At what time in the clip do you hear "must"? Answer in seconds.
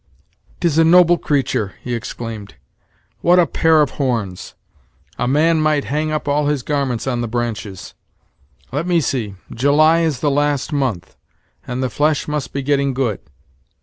12.27-12.51